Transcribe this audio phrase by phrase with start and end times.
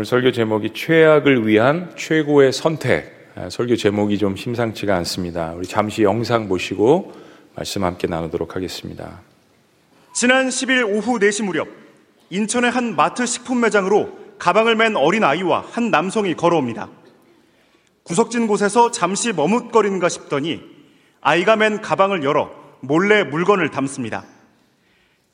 [0.00, 3.32] 오늘 설교 제목이 최악을 위한 최고의 선택.
[3.34, 5.52] 아, 설교 제목이 좀 심상치가 않습니다.
[5.52, 7.12] 우리 잠시 영상 보시고
[7.54, 9.20] 말씀 함께 나누도록 하겠습니다.
[10.14, 11.68] 지난 10일 오후 4시 무렵
[12.30, 16.88] 인천의 한 마트 식품 매장으로 가방을 맨 어린 아이와 한 남성이 걸어옵니다.
[18.04, 20.62] 구석진 곳에서 잠시 머뭇거리는가 싶더니
[21.20, 24.24] 아이가 맨 가방을 열어 몰래 물건을 담습니다.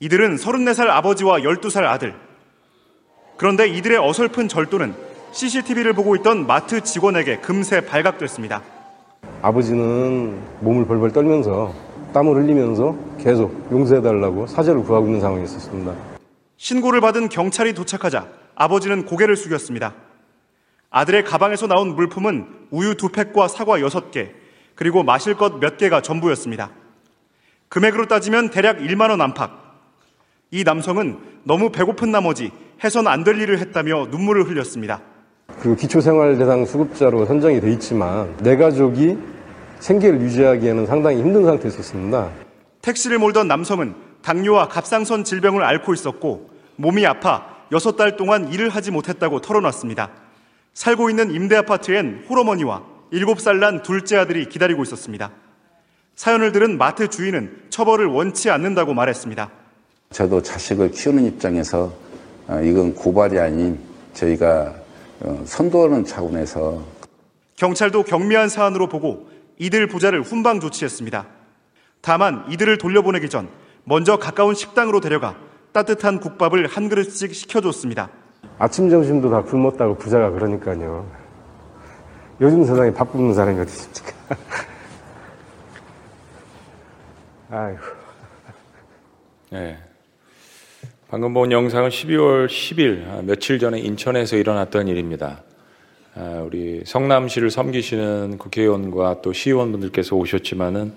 [0.01, 2.26] 이들은 34살 아버지와 12살 아들.
[3.37, 4.95] 그런데 이들의 어설픈 절도는
[5.33, 8.63] CCTV를 보고 있던 마트 직원에게 금세 발각됐습니다.
[9.43, 11.75] 아버지는 몸을 벌벌 떨면서
[12.15, 15.93] 땀을 흘리면서 계속 용서해달라고 사죄를 구하고 있는 상황이 있었습니다.
[16.57, 19.93] 신고를 받은 경찰이 도착하자 아버지는 고개를 숙였습니다.
[20.89, 24.31] 아들의 가방에서 나온 물품은 우유 두 팩과 사과 여섯 개,
[24.75, 26.71] 그리고 마실 것 몇 개가 전부였습니다.
[27.69, 29.51] 금액으로 따지면 대략 1만 원 안팎.
[30.53, 32.51] 이 남성은 너무 배고픈 나머지
[32.83, 35.01] 해선 안 될 일을 했다며 눈물을 흘렸습니다.
[35.61, 39.17] 그리고 기초생활 대상 수급자로 선정이 돼 있지만 내 가족이
[39.81, 42.31] 생계를 유지하기에는 상당히 힘든 상태였었습니다.
[42.83, 48.91] 택시를 몰던 남성은 당뇨와 갑상선 질병을 앓고 있었고 몸이 아파 여섯 달 동안 일을 하지
[48.91, 50.11] 못했다고 털어놨습니다.
[50.75, 55.31] 살고 있는 임대 아파트엔 홀어머니와 일곱 살난 둘째 아들이 기다리고 있었습니다.
[56.17, 59.51] 사연을 들은 마트 주인은 처벌을 원치 않는다고 말했습니다.
[60.11, 62.06] 저도 자식을 키우는 입장에서 어,
[62.65, 63.79] 이건 고발이 아닌
[64.15, 64.75] 저희가
[65.21, 66.83] 어, 선도하는 차원에서
[67.57, 71.27] 경찰도 경미한 사안으로 보고 이들 부자를 훈방 조치했습니다.
[72.03, 73.49] 다만 이들을 돌려보내기 전
[73.85, 75.37] 먼저 가까운 식당으로 데려가
[75.73, 78.11] 따뜻한 국밥을 한 그릇씩 시켜줬습니다.
[78.59, 81.11] 아침, 점심도 다 굶었다고 부자가 그러니까요.
[82.41, 84.13] 요즘 세상에 밥 굶는 사람이 어디 있습니까?
[87.51, 87.81] 아이고.
[89.51, 89.79] 네.
[91.09, 95.45] 방금 본 영상은 12월 10일, 아, 며칠 전에 인천에서 일어났던 일입니다.
[96.17, 100.93] 아, 우리 성남시를 섬기시는 국회의원과 또 시의원분들께서 오셨지만은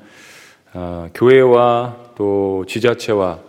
[0.73, 3.39] 어, 교회와 또 지자체와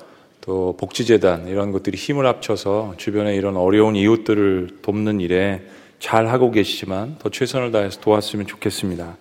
[0.42, 5.62] 또 복지재단 이런 것들이 힘을 합쳐서 주변에 이런 어려운 이웃들을 돕는 일에
[5.98, 9.16] 잘 하고 계시지만 더 최선을 다해서 도왔으면 좋겠습니다.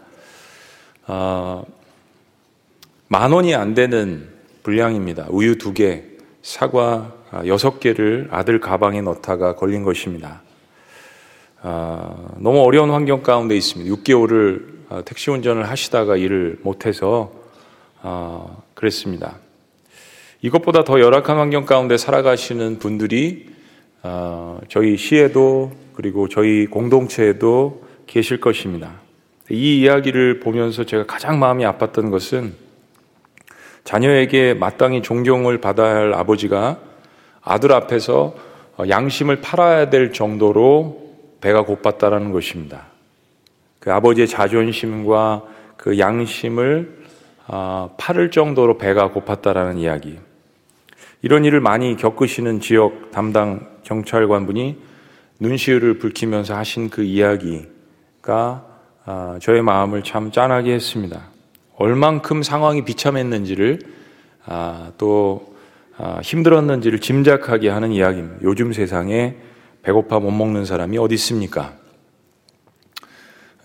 [1.08, 1.66] 어,
[3.08, 4.28] 만 원이 안 되는
[4.64, 5.28] 분량입니다.
[5.30, 6.09] 우유 두 개,
[6.42, 7.14] 사과
[7.46, 10.42] 여섯 개를 아들 가방에 넣다가 걸린 것입니다.
[11.62, 13.94] 어, 너무 어려운 환경 가운데 있습니다.
[13.96, 17.32] 6개월을 택시 운전을 하시다가 일을 못해서
[18.02, 19.38] 어, 그랬습니다.
[20.42, 23.50] 이것보다 더 열악한 환경 가운데 살아가시는 분들이
[24.04, 29.02] 어, 저희 시에도 그리고 저희 공동체에도 계실 것입니다.
[29.52, 32.54] 이 이야기를 보면서 제가 가장 마음이 아팠던 것은
[33.90, 36.78] 자녀에게 마땅히 존경을 받아야 할 아버지가
[37.42, 38.36] 아들 앞에서
[38.88, 42.86] 양심을 팔아야 될 정도로 배가 고팠다라는 것입니다.
[43.80, 45.42] 그 아버지의 자존심과
[45.76, 47.00] 그 양심을
[47.48, 50.20] 아, 팔을 정도로 배가 고팠다라는 이야기.
[51.24, 54.78] 이런 일을 많이 겪으시는 지역 담당 경찰관 분이
[55.40, 58.66] 눈시울을 붉히면서 하신 그 이야기가
[59.06, 61.29] 아, 저의 마음을 참 짠하게 했습니다.
[61.80, 63.80] 얼만큼 상황이 비참했는지를
[64.46, 65.56] 아, 또
[66.22, 68.38] 힘들었는지를 짐작하게 하는 이야기입니다.
[68.44, 69.36] 요즘 세상에
[69.82, 71.74] 배고파 못 먹는 사람이 어디 있습니까?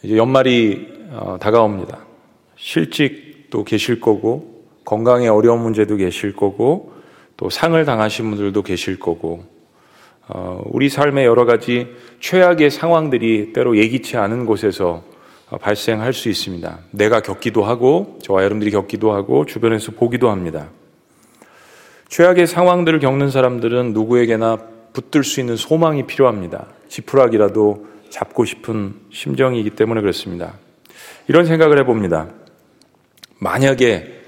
[0.02, 1.98] 이제 연말이 어, 다가옵니다.
[2.56, 6.92] 실직 또 계실 거고 건강에 어려운 문제도 계실 거고
[7.36, 9.44] 또 상을 당하신 분들도 계실 거고
[10.28, 11.88] 어, 우리 삶의 여러 가지
[12.20, 15.02] 최악의 상황들이 때로 예기치 않은 곳에서
[15.58, 16.78] 발생할 수 있습니다.
[16.90, 20.68] 내가 겪기도 하고 저와 여러분들이 겪기도 하고 주변에서 보기도 합니다.
[22.08, 24.58] 최악의 상황들을 겪는 사람들은 누구에게나
[24.92, 26.66] 붙들 수 있는 소망이 필요합니다.
[26.88, 30.54] 지푸라기라도 잡고 싶은 심정이기 때문에 그렇습니다.
[31.26, 32.28] 이런 생각을 해봅니다.
[33.38, 34.20] 만약에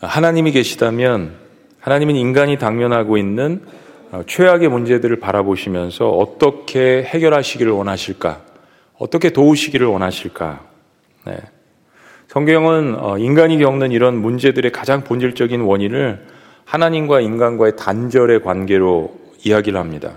[0.00, 1.36] 하나님이 계시다면
[1.80, 3.62] 하나님은 인간이 당면하고 있는
[4.12, 8.51] 어, 최악의 문제들을 바라보시면서 어떻게 해결하시기를 원하실까?
[9.02, 10.60] 어떻게 도우시기를 원하실까?
[11.26, 11.36] 네.
[12.28, 16.24] 성경은 어, 인간이 겪는 이런 문제들의 가장 본질적인 원인을
[16.64, 19.12] 하나님과 인간과의 단절의 관계로
[19.44, 20.12] 이야기를 합니다.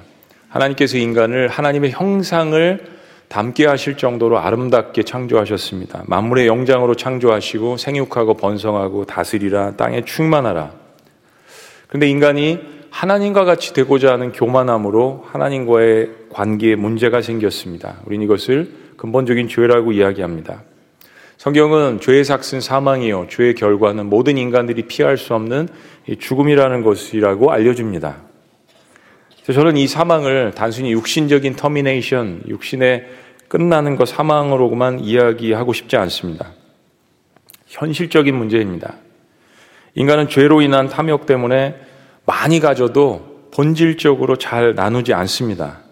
[0.50, 2.86] 하나님께서 인간을 하나님의 형상을
[3.28, 6.04] 담게 하실 정도로 아름답게 창조하셨습니다.
[6.06, 10.72] 만물의 영장으로 창조하시고 생육하고 번성하고 다스리라 땅에 충만하라.
[11.88, 12.60] 그런데 인간이
[12.92, 18.02] 하나님과 같이 되고자 하는 교만함으로 하나님과의 관계에 문제가 생겼습니다.
[18.06, 20.64] 우리는 이것을 근본적인 죄라고 이야기합니다.
[21.38, 23.28] 성경은 죄의 삯은 사망이요.
[23.30, 25.70] 죄의 결과는 모든 인간들이 피할 수 없는
[26.20, 28.18] 죽음이라는 것이라고 알려줍니다.
[29.46, 33.06] 저는 이 사망을 단순히 육신적인 termination, 육신의
[33.48, 36.52] 끝나는 것 사망으로만 이야기하고 싶지 않습니다.
[37.68, 38.96] 현실적인 문제입니다.
[39.94, 41.76] 인간은 죄로 인한 탐욕 때문에
[42.26, 45.85] 많이 가져도 본질적으로 잘 나누지 않습니다.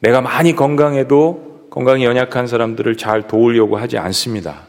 [0.00, 4.66] 내가 많이 건강해도 건강이 연약한 사람들을 잘 도우려고 하지 않습니다.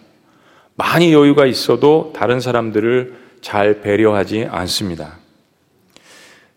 [0.76, 5.18] 많이 여유가 있어도 다른 사람들을 잘 배려하지 않습니다.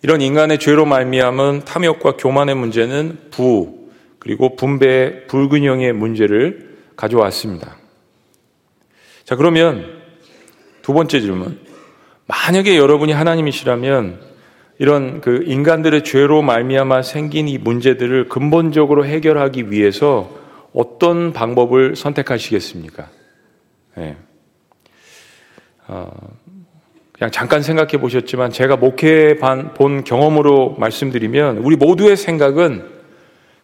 [0.03, 7.77] 이런 인간의 죄로 말미암은 탐욕과 교만의 문제는 부 그리고 분배 불균형의 문제를 가져왔습니다.
[9.25, 10.01] 자 그러면
[10.83, 11.59] 두 번째 질문.
[12.27, 14.30] 만약에 여러분이 하나님이시라면
[14.81, 20.31] 이런 그 인간들의 죄로 말미암아 생긴 이 문제들을 근본적으로 해결하기 위해서
[20.73, 23.11] 어떤 방법을 선택하시겠습니까?
[23.97, 24.17] 네.
[25.87, 26.11] 어,
[27.13, 32.83] 그냥 잠깐 생각해 보셨지만 제가 목회 본 경험으로 말씀드리면 우리 모두의 생각은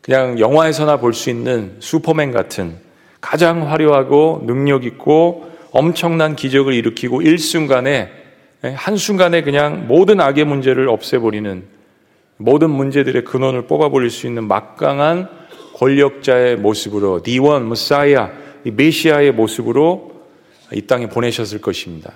[0.03, 2.77] 그냥 영화에서나 볼 수 있는 슈퍼맨 같은
[3.23, 8.11] 가장 화려하고 능력 있고 엄청난 기적을 일으키고 일순간에
[8.63, 11.65] 한순간에 그냥 모든 악의 문제를 없애버리는
[12.39, 15.29] 모든 문제들의 근원을 뽑아버릴 수 있는 막강한
[15.75, 18.31] 권력자의 모습으로 디원, 무사이아,
[18.65, 20.13] 메시아의 모습으로
[20.73, 22.13] 이 땅에 보내셨을 것입니다.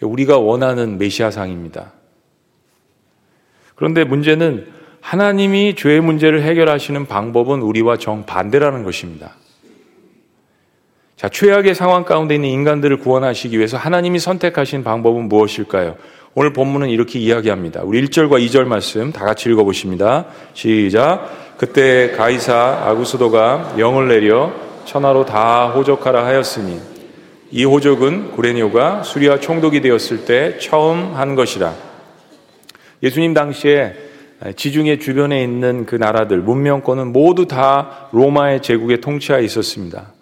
[0.00, 1.92] 우리가 원하는 메시아상입니다.
[3.74, 4.66] 그런데 문제는
[5.00, 9.34] 하나님이 죄의 문제를 해결하시는 방법은 우리와 정반대라는 것입니다.
[11.24, 15.96] 자, 최악의 상황 가운데 있는 인간들을 구원하시기 위해서 하나님이 선택하신 방법은 무엇일까요?
[16.34, 17.80] 오늘 본문은 이렇게 이야기합니다.
[17.82, 20.26] 우리 1절과 2절 말씀 다 같이 읽어보십니다.
[20.52, 21.56] 시작.
[21.56, 24.52] 그때 가이사 아구스도가 영을 내려
[24.84, 26.78] 천하로 다 호적하라 하였으니
[27.50, 31.72] 이 호적은 구레뇨가 수리와 총독이 되었을 때 처음 한 것이라.
[33.02, 33.94] 예수님 당시에
[34.56, 40.12] 지중해 주변에 있는 그 나라들, 문명권은 모두 다 로마의 제국에 통치하에 있었습니다.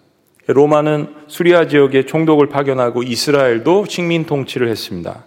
[0.47, 5.25] 로마는 수리아 지역에 총독을 파견하고 이스라엘도 식민 통치를 했습니다.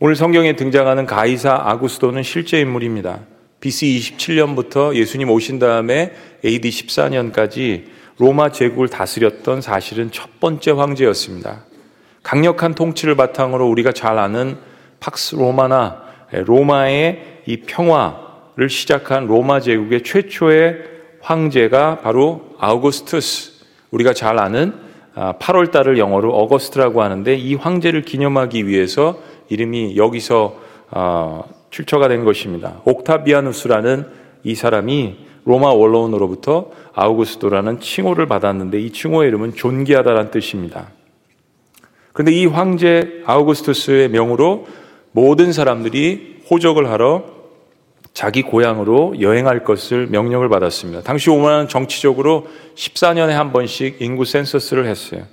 [0.00, 3.20] 오늘 성경에 등장하는 가이사 아구스도는 실제 인물입니다.
[3.60, 6.12] BC 27년부터 예수님 오신 다음에
[6.44, 7.84] AD 14년까지
[8.18, 11.64] 로마 제국을 다스렸던 사실은 첫 번째 황제였습니다.
[12.22, 14.56] 강력한 통치를 바탕으로 우리가 잘 아는
[15.00, 16.02] 팍스 로마나
[16.32, 20.76] 로마의 이 평화를 시작한 로마 제국의 최초의
[21.20, 23.55] 황제가 바로 아우구스투스,
[23.96, 24.74] 우리가 잘 아는
[25.14, 30.56] 8월 아, 달을 영어로 어거스트라고 하는데 이 황제를 기념하기 위해서 이름이 여기서
[30.90, 32.80] 아, 출처가 된 것입니다.
[32.84, 34.06] 옥타비아누스라는
[34.44, 40.88] 이 사람이 로마 원로원으로부터 아우구스도라는 칭호를 받았는데 이 칭호의 이름은 존귀하다라는 뜻입니다.
[42.12, 44.66] 그런데 이 황제 아우구스투스의 명으로
[45.12, 47.35] 모든 사람들이 호적을 하러
[48.16, 51.02] 자기 고향으로 여행할 것을 명령을 받았습니다.
[51.02, 55.24] 당시 오만은 정치적으로 14년에 한 번씩 인구 센서스를 했어요.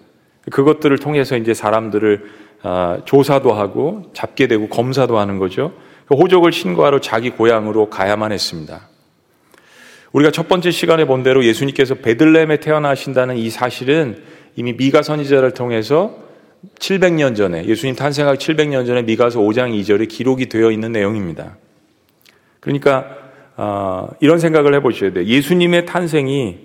[0.52, 2.26] 그것들을 통해서 이제 사람들을
[2.62, 5.72] 아, 조사도 하고 잡게 되고 검사도 하는 거죠.
[6.08, 8.90] 그 호적을 신고하러 자기 고향으로 가야만 했습니다.
[10.12, 14.22] 우리가 첫 번째 시간에 본 대로 예수님께서 베들레헴에 태어나신다는 이 사실은
[14.58, 16.18] 이미 미가 선지자를 통해서
[16.80, 21.56] 700년 전에 예수님 탄생하기 700년 전에 미가서 5장 2절에 기록이 되어 있는 내용입니다.
[22.64, 23.06] 그러니까
[23.58, 25.26] 어, 이런 생각을 해보셔야 돼요.
[25.26, 26.60] 예수님의 탄생이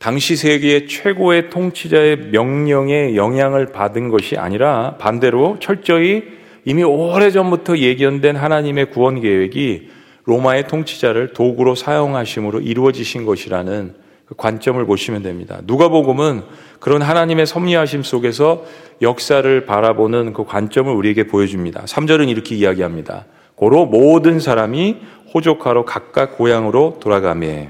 [0.00, 6.24] 당시 세계의 최고의 통치자의 명령에 영향을 받은 것이 아니라 반대로 철저히
[6.64, 9.90] 이미 오래전부터 예견된 하나님의 구원 계획이
[10.24, 15.60] 로마의 통치자를 도구로 사용하심으로 이루어지신 것이라는 그 관점을 보시면 됩니다.
[15.64, 16.42] 누가복음은
[16.80, 18.64] 그런 하나님의 섭리하심 속에서
[19.02, 21.84] 역사를 바라보는 그 관점을 우리에게 보여줍니다.
[21.84, 23.26] 3절은 이렇게 이야기합니다.
[23.56, 24.96] 고로 모든 사람이
[25.36, 27.68] 호족하러 각각 고향으로 돌아가매.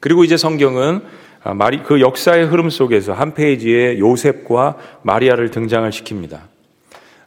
[0.00, 1.00] 그리고 이제 성경은
[1.54, 6.40] 마리 그 역사의 흐름 속에서 한 페이지에 요셉과 마리아를 등장을 시킵니다.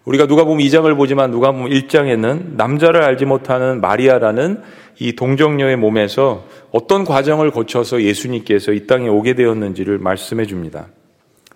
[0.06, 4.62] 우리가 누가 보면 2장을 보지만 누가 보면 1장에는 남자를 알지 못하는 마리아라는
[5.00, 10.86] 이 동정녀의 몸에서 어떤 과정을 거쳐서 예수님께서 이 땅에 오게 되었는지를 말씀해 줍니다.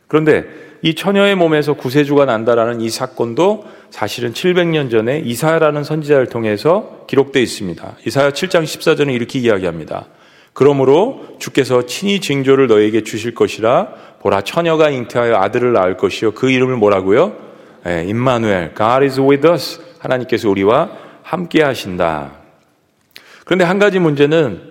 [0.08, 0.46] 그런데
[0.82, 7.98] 이 처녀의 몸에서 구세주가 난다라는 이 사건도 사실은 700년 전에 이사야라는 선지자를 통해서 기록되어 있습니다.
[8.06, 10.06] 이사야 7장 14절은 이렇게 이야기합니다.
[10.54, 13.88] 그러므로 주께서 친히 징조를 너에게 주실 것이라
[14.22, 17.36] 보라 처녀가 잉태하여 아들을 낳을 것이요 그 이름을 뭐라고요?
[17.88, 19.82] 예, 임마누엘, God is with us.
[20.00, 20.92] 하나님께서 우리와
[21.24, 22.32] 함께 하신다.
[23.46, 24.62] 그런데 한 가지 문제는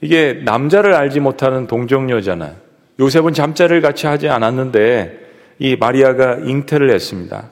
[0.00, 2.54] 이게 남자를 알지 못하는 동정녀잖아요.
[3.00, 5.23] 요셉은 잠자를 같이 하지 않았는데
[5.58, 7.50] 이 마리아가 잉태를 했습니다.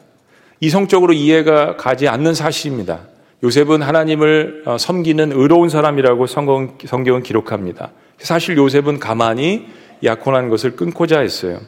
[0.60, 3.00] 이성적으로 이해가 가지 않는 사실입니다.
[3.42, 7.90] 요셉은 하나님을 어, 섬기는 의로운 사람이라고 성경, 성경은 기록합니다.
[8.18, 9.66] 사실 요셉은 가만히
[10.04, 11.58] 약혼한 것을 끊고자 했어요.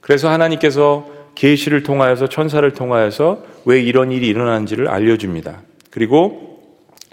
[0.00, 5.60] 그래서 하나님께서 계시를 통하여서 천사를 통하여서 왜 이런 일이 일어나는지를 알려줍니다.
[5.90, 6.60] 그리고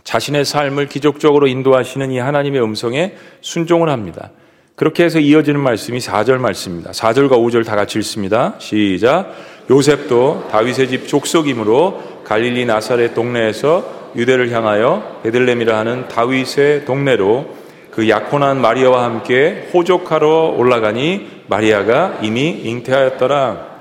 [0.04, 4.32] 자신의 삶을 기적적으로 인도하시는 이 하나님의 음성에 순종을 합니다.
[4.76, 6.92] 그렇게 해서 이어지는 말씀이 4절 말씀입니다.
[6.92, 8.56] 4절과 5절 다 같이 읽습니다.
[8.58, 9.32] 시작.
[9.70, 18.62] 요셉도 다윗의 집 족속이므로 갈릴리 나사렛 동네에서 유대를 향하여 베들렘이라 하는 다윗의 동네로 그 약혼한
[18.62, 23.74] 마리아와 함께 호족하러 올라가니 마리아가 이미 잉태하였더라.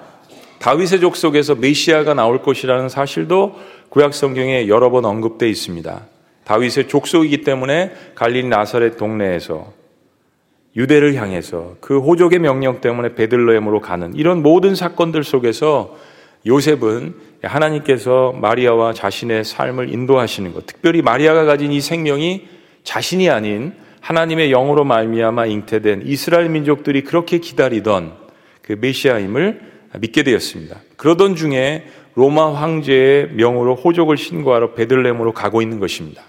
[0.59, 3.57] 다윗의 족속에서 메시아가 나올 것이라는 사실도
[3.89, 6.03] 구약 성경에 여러 번 언급되어 있습니다.
[6.45, 9.82] 다윗의 족속이기 때문에 갈린 나사렛 동네에서
[10.75, 15.97] 유대를 향해서 그 호족의 명령 때문에 베들레헴으로 가는 이런 모든 사건들 속에서
[16.47, 22.47] 요셉은 하나님께서 마리아와 자신의 삶을 인도하시는 것, 특별히 마리아가 가진 이 생명이
[22.85, 28.15] 자신이 아닌 하나님의 영으로 말미암아 잉태된 이스라엘 민족들이 그렇게 기다리던
[28.63, 29.61] 그 메시아임을
[30.01, 30.81] 믿게 되었습니다.
[30.97, 36.23] 그러던 중에 로마 황제의 명으로 호족을 신고하러 베들레헴으로 가고 있는 것입니다.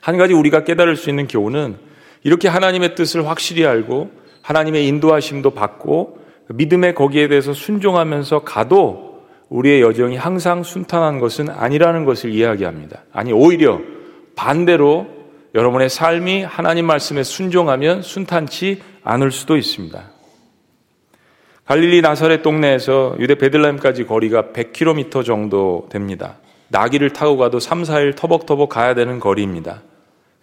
[0.00, 1.76] 한 가지 우리가 깨달을 수 있는 교훈은
[2.26, 4.10] 이렇게 하나님의 뜻을 확실히 알고
[4.42, 6.18] 하나님의 인도하심도 받고
[6.48, 13.04] 믿음의 거기에 대해서 순종하면서 가도 우리의 여정이 항상 순탄한 것은 아니라는 것을 이야기합니다.
[13.12, 13.78] 아니, 오히려
[14.34, 15.06] 반대로
[15.54, 20.10] 여러분의 삶이 하나님 말씀에 순종하면 순탄치 않을 수도 있습니다.
[21.66, 26.38] 갈릴리 나사렛 동네에서 유대 베들레헴까지 거리가 100km 정도 됩니다.
[26.70, 29.82] 나귀를 타고 가도 3, 4일 터벅터벅 가야 되는 거리입니다.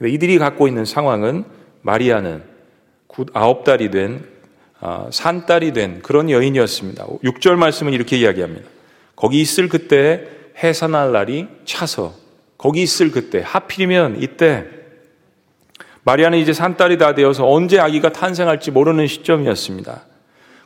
[0.01, 1.43] 이들이 갖고 있는 상황은
[1.83, 2.43] 마리아는
[3.33, 4.25] 아홉 달이 된
[4.79, 7.05] 아, 산딸이 된 그런 여인이었습니다.
[7.23, 8.67] 6절 말씀은 이렇게 이야기합니다.
[9.15, 10.27] 거기 있을 그때
[10.61, 12.13] 해산할 날이 차서
[12.57, 14.65] 거기 있을 그때 하필이면 이때
[16.03, 20.03] 마리아는 이제 산딸이 다 되어서 언제 아기가 탄생할지 모르는 시점이었습니다.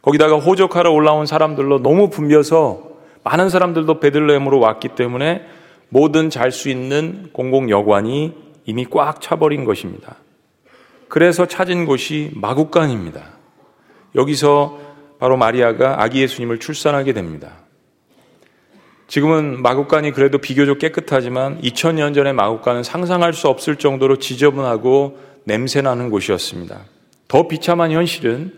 [0.01, 2.89] 거기다가 호적하러 올라온 사람들로 너무 붐벼서
[3.23, 5.45] 많은 사람들도 베들레헴으로 왔기 때문에
[5.89, 8.33] 모든 잘 수 있는 공공 여관이
[8.65, 10.15] 이미 꽉 차버린 것입니다.
[11.09, 13.37] 그래서 찾은 곳이 마국간입니다.
[14.15, 14.79] 여기서
[15.19, 17.53] 바로 마리아가 아기 예수님을 출산하게 됩니다.
[19.07, 26.81] 지금은 마국간이 그래도 비교적 깨끗하지만 2000년 전의 마국간은 상상할 수 없을 정도로 지저분하고 냄새나는 곳이었습니다.
[27.27, 28.53] 더 비참한 현실은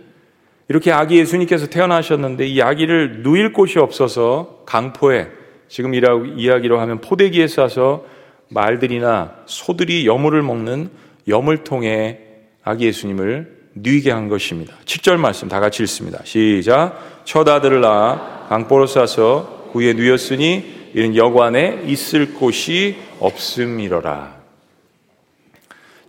[0.67, 5.27] 이렇게 아기 예수님께서 태어나셨는데 이 아기를 누일 곳이 없어서 강포에
[5.67, 8.05] 지금 이야기로 하면 포대기에 싸서
[8.49, 10.89] 말들이나 소들이 여물을 먹는
[11.27, 12.28] 여물통에
[12.63, 14.73] 아기 예수님을 누이게 한 것입니다.
[14.85, 16.19] 7절 말씀 다 같이 읽습니다.
[16.23, 17.21] 시작.
[17.23, 24.39] 첫 아들을 낳아 강포로 싸서 구에 누였으니 이는 여관에 있을 곳이 없음이로라.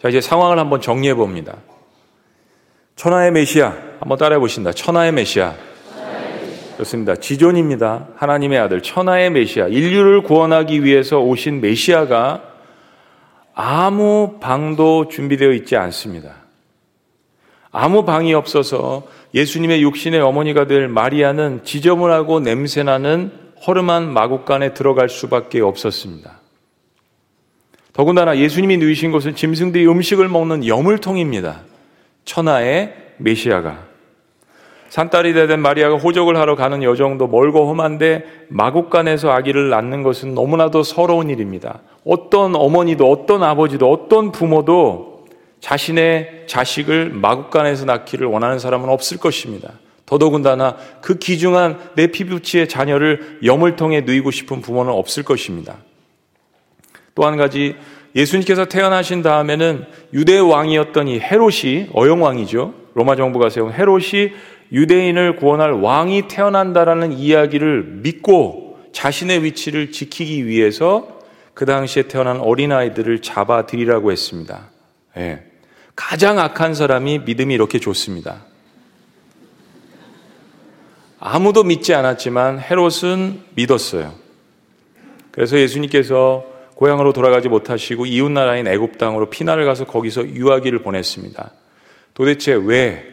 [0.02, 1.57] 자, 이제 상황을 한번 정리해 봅니다.
[2.97, 4.73] 천하의 메시아, 한번 따라해 보신다.
[4.73, 5.54] 천하의 메시아.
[6.78, 7.16] 좋습니다.
[7.16, 8.09] 지존입니다.
[8.16, 9.69] 하나님의 아들, 천하의 메시아.
[9.69, 12.42] 인류를 구원하기 위해서 오신 메시아가
[13.54, 16.39] 아무 방도 준비되어 있지 않습니다.
[17.73, 23.33] 아무 방이 없어서 예수님의 육신의 어머니가 될 마리아는 지저분하고 냄새나는
[23.67, 26.41] 허름한 마국간에 들어갈 수밖에 없었습니다.
[27.93, 31.62] 더군다나 예수님이 누이신 곳은 짐승들이 음식을 먹는 여물통입니다.
[32.25, 33.91] 천하의 메시아가.
[34.89, 41.31] 산딸이 되된 마리아가 호적을 하러 가는 여정도 멀고 험한데 마국간에서 아기를 낳는 것은 너무나도 서러운
[41.31, 41.81] 일입니다.
[42.05, 45.10] 어떤 어머니도 어떤 아버지도 어떤 부모도
[45.61, 49.73] 자신의 자식을 마국간에서 낳기를 원하는 사람은 없을 것입니다.
[50.07, 55.76] 더더군다나 그 귀중한 내 피부치의 자녀를 염을 통해 누이고 싶은 부모는 없을 것입니다.
[57.14, 57.76] 또 한 가지
[58.17, 62.75] 예수님께서 태어나신 다음에는 유대 왕이었던 이 헤롯이 어영 왕이죠.
[62.95, 64.33] 로마 정부가 세운 헤롯이
[64.73, 71.21] 유대인을 구원할 왕이 태어난다라는 이야기를 믿고 자신의 위치를 지키기 위해서
[71.55, 74.71] 그 당시에 태어난 어린아이들을 잡아들이라고 했습니다.
[75.19, 75.50] 예.
[76.00, 78.42] 가장 악한 사람이 믿음이 이렇게 좋습니다.
[81.19, 84.14] 아무도 믿지 않았지만 헤롯은 믿었어요.
[85.30, 91.52] 그래서 예수님께서 고향으로 돌아가지 못하시고 이웃 나라인 애굽 땅으로 피난을 가서 거기서 유아기를 보냈습니다.
[92.14, 93.04] 도대체 왜,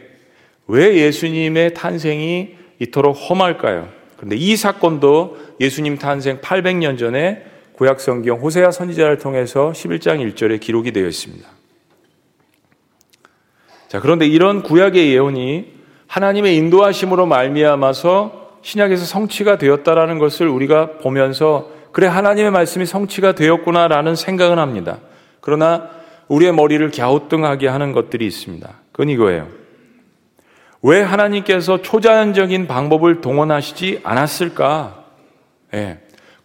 [0.66, 3.90] 왜 예수님의 탄생이 이토록 험할까요?
[4.16, 10.92] 그런데 이 사건도 예수님 탄생 800년 전에 구약 성경 호세아 선지자를 통해서 11장 1절에 기록이
[10.92, 11.57] 되어 있습니다.
[13.88, 22.06] 자, 그런데 이런 구약의 예언이 하나님의 인도하심으로 말미암아서 신약에서 성취가 되었다라는 것을 우리가 보면서 그래,
[22.06, 24.98] 하나님의 말씀이 성취가 되었구나라는 생각은 합니다.
[25.40, 25.88] 그러나
[26.28, 28.68] 우리의 머리를 갸우뚱하게 하는 것들이 있습니다.
[28.92, 29.48] 그건 이거예요.
[30.82, 35.04] 왜 하나님께서 초자연적인 방법을 동원하시지 않았을까?
[35.74, 35.98] 예.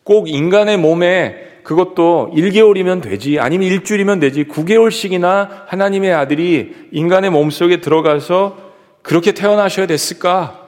[0.03, 7.81] 꼭 인간의 몸에 그것도 1개월이면 되지, 아니면 일주일이면 되지, 9개월씩이나 하나님의 아들이 인간의 몸 속에
[7.81, 8.57] 들어가서
[9.01, 10.59] 그렇게 태어나셔야 됐을까?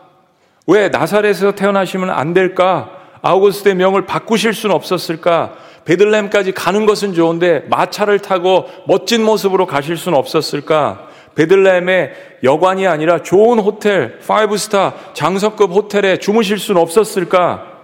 [0.68, 2.92] 왜 나사렛에서 태어나시면 안 될까?
[3.22, 5.56] 아우구스트의 명을 바꾸실 수는 없었을까?
[5.86, 11.08] 베들렘까지 가는 것은 좋은데 마차를 타고 멋진 모습으로 가실 수는 없었을까?
[11.36, 12.12] 베들레헴의
[12.44, 17.75] 여관이 아니라 좋은 호텔, 5스타 장성급 호텔에 주무실 수는 없었을까?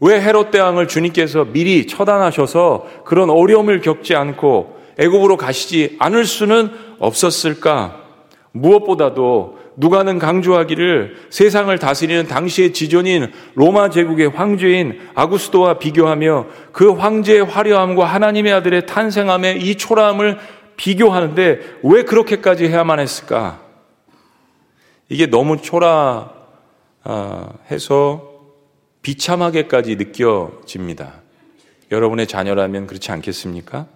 [0.00, 8.02] 왜 헤롯 대왕을 주님께서 미리 처단하셔서 그런 어려움을 겪지 않고 애굽으로 가시지 않을 수는 없었을까?
[8.52, 18.04] 무엇보다도 누가는 강조하기를 세상을 다스리는 당시의 지존인 로마 제국의 황제인 아구스도와 비교하며 그 황제의 화려함과
[18.04, 20.38] 하나님의 아들의 탄생함의 이 초라함을
[20.76, 23.60] 비교하는데 왜 그렇게까지 해야만 했을까?
[25.08, 26.28] 이게 너무 초라해서
[29.02, 31.14] 비참하게까지 느껴집니다.
[31.90, 33.86] 여러분의 자녀라면 그렇지 않겠습니까?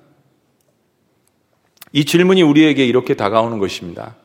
[1.92, 4.16] 이 질문이 우리에게 이렇게 다가오는 것입니다.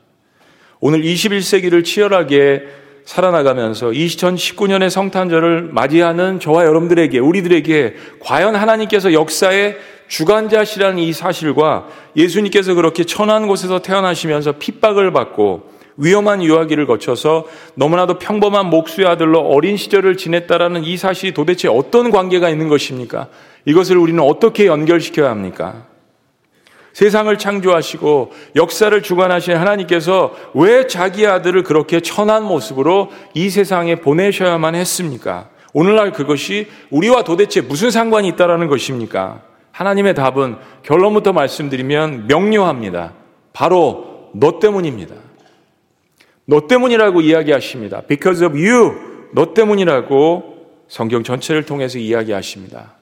[0.80, 2.68] 오늘 21세기를 치열하게
[3.04, 13.04] 살아나가면서 2019년의 성탄절을 맞이하는 저와 여러분들에게, 우리들에게 과연 하나님께서 역사의 주관자시라는 이 사실과 예수님께서 그렇게
[13.04, 20.84] 천한 곳에서 태어나시면서 핍박을 받고 위험한 유아기를 거쳐서 너무나도 평범한 목수의 아들로 어린 시절을 지냈다라는
[20.84, 23.28] 이 사실이 도대체 어떤 관계가 있는 것입니까?
[23.66, 25.86] 이것을 우리는 어떻게 연결시켜야 합니까?
[26.94, 35.50] 세상을 창조하시고 역사를 주관하신 하나님께서 왜 자기 아들을 그렇게 천한 모습으로 이 세상에 보내셔야만 했습니까?
[35.74, 39.42] 오늘날 그것이 우리와 도대체 무슨 상관이 있다라는 것입니까?
[39.72, 43.14] 하나님의 답은 결론부터 말씀드리면 명료합니다.
[43.54, 45.27] 바로 너 때문입니다.
[46.50, 48.02] 너 때문이라고 이야기하십니다.
[48.08, 48.96] Because of you.
[49.34, 50.56] 너 때문이라고
[50.88, 52.94] 성경 전체를 통해서 이야기하십니다.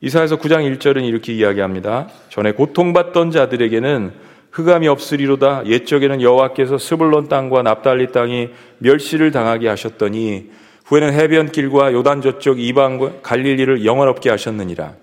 [0.00, 2.08] 이사에서 9장 1절은 이렇게 이야기합니다.
[2.28, 4.12] 전에 고통받던 자들에게는
[4.50, 5.66] 흑암이 없으리로다.
[5.66, 10.50] 옛적에는 여호와께서 스불론 땅과 납달리 땅이 멸시를 당하게 하셨더니
[10.86, 14.94] 후에는 해변길과 요단 저쪽 이방 갈릴리를 영원없게 하셨느니라.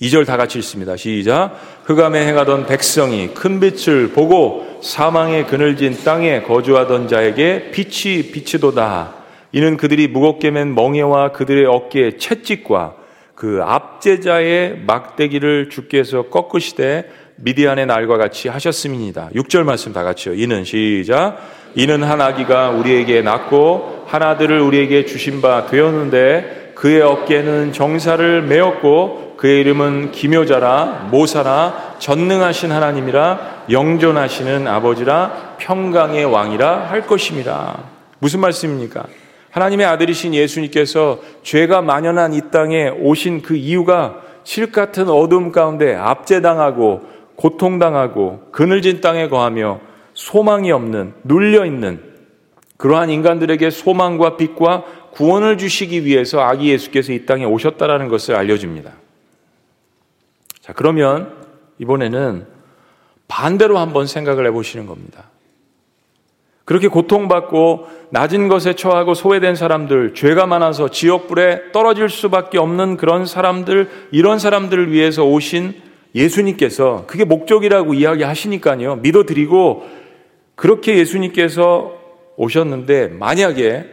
[0.00, 0.96] 2절 다 같이 읽습니다.
[0.96, 1.58] 시작.
[1.84, 9.14] 흑암에 행하던 백성이 큰 빛을 보고 사망의 그늘진 땅에 거주하던 자에게 빛이 비치도다.
[9.52, 12.94] 이는 그들이 무겁게 맨 멍에와 그들의 어깨에 채찍과
[13.34, 19.30] 그 압제자의 막대기를 주께서 꺾으시되 미디안의 날과 같이 하셨음이니다.
[19.34, 20.34] 6절 말씀 다 같이요.
[20.34, 21.38] 이는 시작.
[21.74, 29.25] 이는 한 아기가 우리에게 낳고 한 아들을 우리에게 주신 바 되었는데 그의 어깨는 정사를 메었고
[29.36, 37.78] 그의 이름은 기묘자라 모사라 전능하신 하나님이라 영존하시는 아버지라 평강의 왕이라 할 것입니다.
[38.18, 39.06] 무슨 말씀입니까?
[39.50, 47.02] 하나님의 아들이신 예수님께서 죄가 만연한 이 땅에 오신 그 이유가 실 같은 어둠 가운데 압제당하고
[47.36, 49.80] 고통당하고 그늘진 땅에 거하며
[50.14, 52.00] 소망이 없는 눌려 있는
[52.76, 58.92] 그러한 인간들에게 소망과 빛과 구원을 주시기 위해서 아기 예수께서 이 땅에 오셨다라는 것을 알려줍니다.
[60.66, 61.32] 자, 그러면
[61.78, 62.44] 이번에는
[63.28, 65.30] 반대로 한번 생각을 해보시는 겁니다.
[66.64, 73.88] 그렇게 고통받고 낮은 것에 처하고 소외된 사람들, 죄가 많아서 지옥불에 떨어질 수밖에 없는 그런 사람들,
[74.10, 75.80] 이런 사람들을 위해서 오신
[76.16, 78.96] 예수님께서 그게 목적이라고 이야기하시니까요.
[78.96, 79.86] 믿어드리고
[80.56, 81.92] 그렇게 예수님께서
[82.36, 83.84] 오셨는데 만약에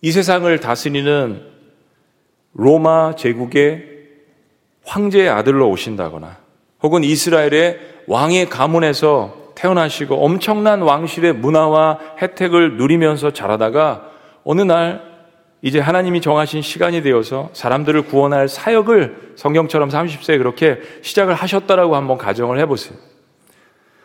[0.00, 1.42] 이 세상을 다스리는
[2.54, 3.95] 로마 제국의
[4.86, 6.38] 황제의 아들로 오신다거나
[6.82, 14.10] 혹은 이스라엘의 왕의 가문에서 태어나시고 엄청난 왕실의 문화와 혜택을 누리면서 자라다가
[14.44, 15.16] 어느 날
[15.62, 22.60] 이제 하나님이 정하신 시간이 되어서 사람들을 구원할 사역을 성경처럼 30세에 그렇게 시작을 하셨다라고 한번 가정을
[22.60, 22.96] 해보세요.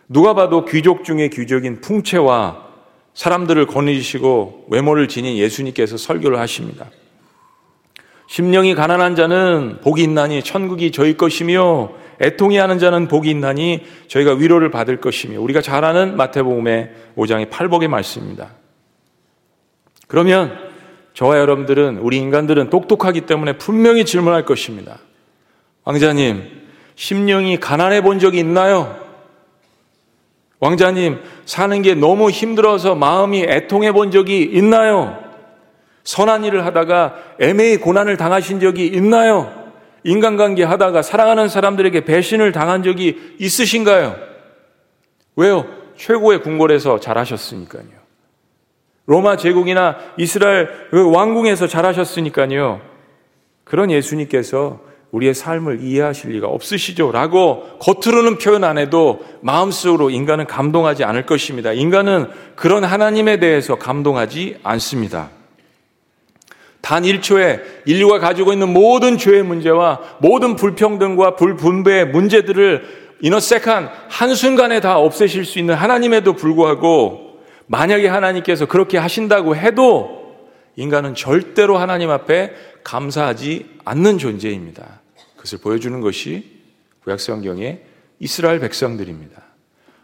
[0.08, 2.66] 누가 봐도 귀족 중의 귀족인 풍채와
[3.14, 6.88] 사람들을 거느리시고 외모를 지닌 예수님께서 설교를 하십니다.
[8.32, 11.92] 심령이 가난한 자는 복이 있나니 천국이 저희 것이며
[12.22, 17.90] 애통이 하는 자는 복이 있나니 저희가 위로를 받을 것이며 우리가 잘 아는 마태복음의 5장의 8복의
[17.90, 18.52] 말씀입니다.
[20.08, 20.58] 그러면
[21.14, 25.00] 저와 여러분들은 우리 인간들은 똑똑하기 때문에 분명히 질문할 것입니다.
[25.84, 26.42] 왕자님,
[26.96, 28.98] 심령이 가난해 본 적이 있나요?
[30.62, 35.31] 왕자님, 사는 게 너무 힘들어서 마음이 애통해 본 적이 있나요?
[36.04, 39.62] 선한 일을 하다가 애매히 고난을 당하신 적이 있나요?
[40.04, 44.16] 인간관계 하다가 사랑하는 사람들에게 배신을 당한 적이 있으신가요?
[45.36, 45.66] 왜요?
[45.96, 48.02] 최고의 궁궐에서 잘하셨으니까요.
[49.06, 52.82] 로마 제국이나 이스라엘 그 왕궁에서 잘하셨으니까요.
[53.64, 54.80] 그런 예수님께서
[55.12, 57.12] 우리의 삶을 이해하실 리가 없으시죠.
[57.12, 61.74] 라고 겉으로는 표현 안 해도 마음속으로 인간은 감동하지 않을 것입니다.
[61.74, 65.30] 인간은 그런 하나님에 대해서 감동하지 않습니다.
[66.82, 74.98] 단 1초에 인류가 가지고 있는 모든 죄의 문제와 모든 불평등과 불분배의 문제들을 이너세칸 한순간에 다
[74.98, 80.36] 없애실 수 있는 하나님에도 불구하고 만약에 하나님께서 그렇게 하신다고 해도
[80.76, 85.02] 인간은 절대로 하나님 앞에 감사하지 않는 존재입니다.
[85.36, 86.62] 그것을 보여주는 것이
[87.04, 87.82] 구약성경의
[88.20, 89.42] 이스라엘 백성들입니다.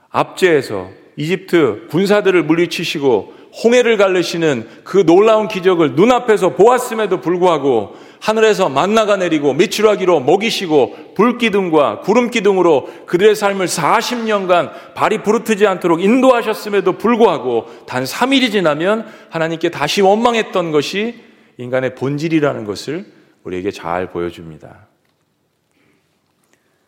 [0.10, 9.54] 압제에서 이집트 군사들을 물리치시고 홍해를 갈르시는 그 놀라운 기적을 눈앞에서 보았음에도 불구하고 하늘에서 만나가 내리고
[9.54, 19.08] 미추라기로 먹이시고 불기둥과 구름기둥으로 그들의 삶을 40년간 발이 부르트지 않도록 인도하셨음에도 불구하고 단 3일이 지나면
[19.30, 21.24] 하나님께 다시 원망했던 것이
[21.58, 23.06] 인간의 본질이라는 것을
[23.44, 24.88] 우리에게 잘 보여줍니다.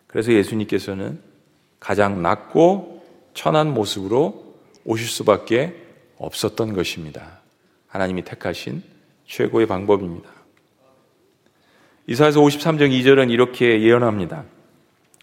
[0.08, 1.20] 그래서 예수님께서는
[1.80, 3.04] 가장 낮고
[3.34, 5.89] 천한 모습으로 오실 수밖에
[6.20, 7.40] 없었던 것입니다.
[7.88, 8.84] 하나님이 택하신
[9.26, 10.30] 최고의 방법입니다.
[12.08, 14.44] 이사에서 53장 2절은 이렇게 예언합니다.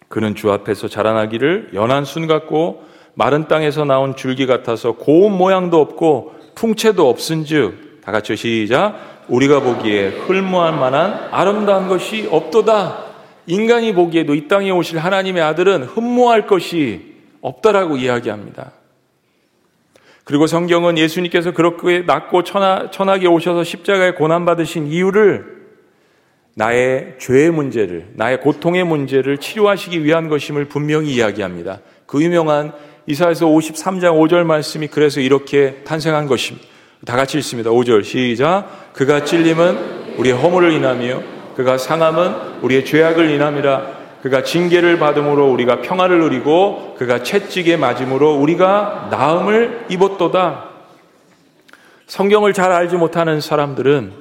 [0.09, 6.35] 그는 주 앞에서 자라나기를 연한 순 같고 마른 땅에서 나온 줄기 같아서 고운 모양도 없고
[6.55, 13.05] 풍채도 없은즉 다 같이 시작 우리가 보기에 흘무할 만한 아름다운 것이 없도다.
[13.49, 18.73] 인간이 보기에도 이 땅에 오실 하나님의 아들은 흠모할 것이 없다라고 이야기합니다.
[20.27, 25.55] 그리고 성경은 예수님께서 그렇게 낮고 천하, 천하게 오셔서 십자가에 고난받으신 이유를
[26.57, 31.79] 나의 죄의 문제를, 나의 고통의 문제를 치료하시기 위한 것임을 분명히 이야기합니다.
[32.07, 32.73] 그 유명한
[33.07, 36.67] 이사에서 53장 5절 말씀이 그래서 이렇게 탄생한 것입니다.
[37.05, 37.71] 다 같이 읽습니다.
[37.71, 38.93] 5절 시작.
[38.95, 41.23] 그가 찔림은 우리의 허물을 인하며
[41.55, 43.96] 그가 상함은 우리의 죄악을 인함이라
[44.27, 50.65] 그가 징계를 받음으로 우리가 평화를 누리고 그가 채찍에 맞음으로 우리가 나음을 입었도다.
[52.09, 54.13] 성경을 잘 알지 못하는 사람들은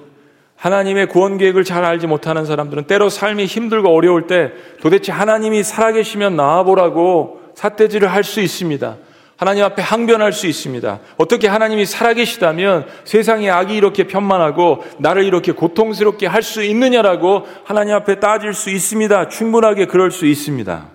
[0.58, 6.36] 하나님의 구원 계획을 잘 알지 못하는 사람들은 때로 삶이 힘들고 어려울 때 도대체 하나님이 살아계시면
[6.36, 8.98] 나와보라고 사태질을 할 수 있습니다.
[9.38, 11.00] 하나님 앞에 항변할 수 있습니다.
[11.17, 18.19] 어떻게 하나님이 살아계시다면 세상에 악이 이렇게 편만하고 나를 이렇게 고통스럽게 할 수 있느냐라고 하나님 앞에
[18.19, 19.30] 따질 수 있습니다.
[19.30, 20.89] 충분하게 그럴 수 있습니다.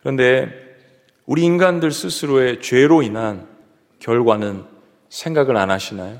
[0.00, 0.48] 그런데
[1.26, 3.46] 우리 인간들 스스로의 죄로 인한
[4.00, 4.64] 결과는
[5.08, 6.18] 생각을 안 하시나요?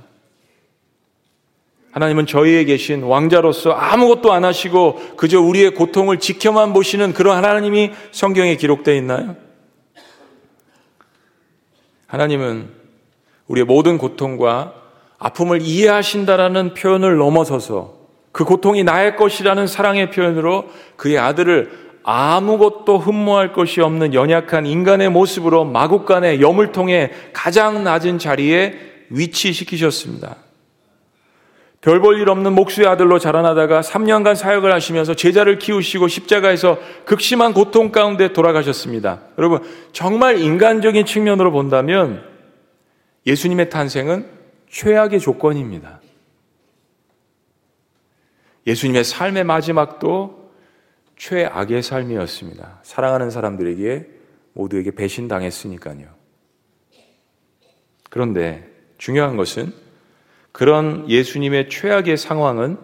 [1.90, 8.56] 하나님은 저희에 계신 왕자로서 아무것도 안 하시고 그저 우리의 고통을 지켜만 보시는 그런 하나님이 성경에
[8.56, 9.36] 기록되어 있나요?
[12.12, 12.68] 하나님은
[13.46, 14.74] 우리의 모든 고통과
[15.18, 17.94] 아픔을 이해하신다라는 표현을 넘어서서
[18.32, 21.70] 그 고통이 나의 것이라는 사랑의 표현으로 그의 아들을
[22.02, 28.74] 아무것도 흠모할 것이 없는 연약한 인간의 모습으로 마국간의 염을 통해 가장 낮은 자리에
[29.08, 30.36] 위치시키셨습니다.
[31.82, 37.90] 별 볼 일 없는 목수의 아들로 자라나다가 3년간 사역을 하시면서 제자를 키우시고 십자가에서 극심한 고통
[37.90, 39.22] 가운데 돌아가셨습니다.
[39.36, 42.24] 여러분, 정말 인간적인 측면으로 본다면
[43.26, 44.28] 예수님의 탄생은
[44.70, 46.00] 최악의 조건입니다.
[48.68, 50.52] 예수님의 삶의 마지막도
[51.16, 52.78] 최악의 삶이었습니다.
[52.84, 54.06] 사랑하는 사람들에게
[54.52, 56.06] 모두에게 배신당했으니까요.
[58.08, 59.81] 그런데 중요한 것은
[60.52, 62.76] 그런 예수님의 최악의 상황은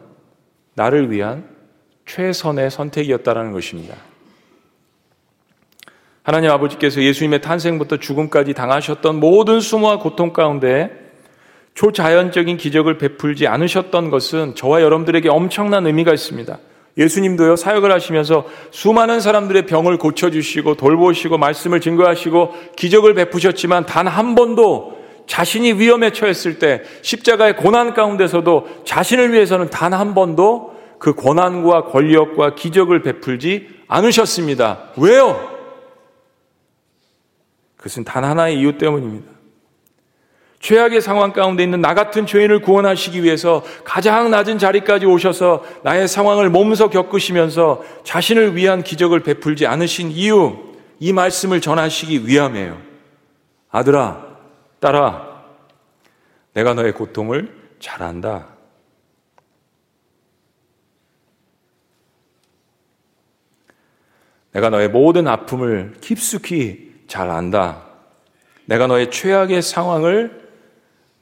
[0.75, 1.45] 나를 위한
[2.07, 3.95] 최선의 선택이었다라는 것입니다.
[6.23, 10.91] 하나님 아버지께서 예수님의 탄생부터 죽음까지 당하셨던 모든 수모와 고통 가운데
[11.75, 16.59] 초자연적인 기적을 베풀지 않으셨던 것은 저와 여러분들에게 엄청난 의미가 있습니다.
[16.99, 24.98] 예수님도요, 사역을 하시면서 수많은 사람들의 병을 고쳐주시고 돌보시고 말씀을 증거하시고 기적을 베푸셨지만 단 한 번도
[25.29, 32.55] 자신이 위험에 처했을 때 십자가의 고난 가운데서도 자신을 위해서는 단 한 번도 그 고난과 권력과
[32.57, 34.91] 기적을 베풀지 않으셨습니다.
[34.97, 35.57] 왜요?
[37.77, 39.31] 그것은 단 하나의 이유 때문입니다.
[40.61, 46.51] 최악의 상황 가운데 있는 나 같은 죄인을 구원하시기 위해서 가장 낮은 자리까지 오셔서 나의 상황을
[46.51, 50.57] 몸소 겪으시면서 자신을 위한 기적을 베풀지 않으신 이유,
[50.99, 52.77] 이 말씀을 전하시기 위함이에요.
[53.71, 54.28] 아들아,
[54.81, 55.45] 따라
[56.53, 58.49] 내가 너의 고통을 잘 안다.
[64.53, 67.85] 내가 너의 모든 아픔을 깊숙이 잘 안다.
[68.65, 70.49] 내가 너의 최악의 상황을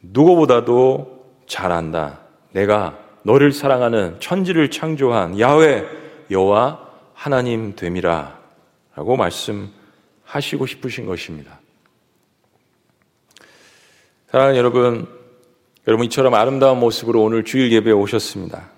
[0.00, 2.20] 누구보다도 잘 안다.
[2.52, 5.84] 내가 너를 사랑하는 천지를 창조한 야훼
[6.30, 8.38] 여호와 하나님 됨이라
[8.94, 11.60] 라고 말씀하시고 싶으신 것입니다.
[14.30, 15.06] 사랑하는 여러분,
[15.86, 18.70] 여러분 이처럼 아름다운 모습으로 오늘 주일 예배에 오셨습니다.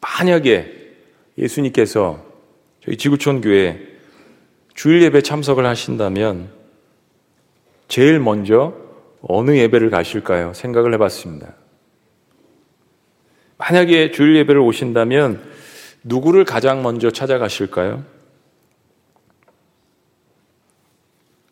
[0.00, 0.94] 만약에
[1.36, 2.24] 예수님께서
[2.82, 3.86] 저희 지구촌 교회
[4.74, 6.50] 주일 예배 참석을 하신다면
[7.88, 8.74] 제일 먼저
[9.20, 10.54] 어느 예배를 가실까요?
[10.54, 11.54] 생각을 해봤습니다.
[13.58, 15.44] 만약에 주일 예배를 오신다면
[16.02, 18.04] 누구를 가장 먼저 찾아가실까요?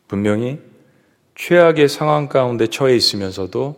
[0.07, 0.59] 분명히
[1.39, 3.75] 최악의 상황 가운데 처해 있으면서도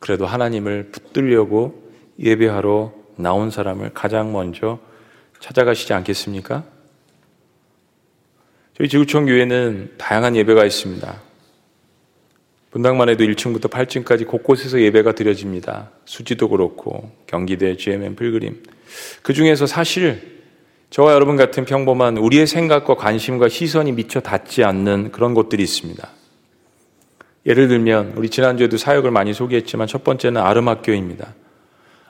[0.00, 4.80] 그래도 하나님을 붙들려고 예배하러 나온 사람을 가장 먼저
[5.38, 6.64] 찾아가시지 않겠습니까?
[8.76, 11.22] 저희 지구촌 교회는 다양한 예배가 있습니다.
[12.72, 15.92] 분당만 해도 1층부터 8층까지 곳곳에서 예배가 드려집니다.
[16.06, 18.60] 수지도 그렇고 경기대 GMM 필그림.
[19.22, 20.42] 그 중에서 사실
[20.90, 26.23] 저와 여러분 같은 평범한 우리의 생각과 관심과 시선이 미처 닿지 않는 그런 곳들이 있습니다.
[27.46, 31.34] 예를 들면 우리 지난주에도 사역을 많이 소개했지만 첫 번째는 아름학교입니다.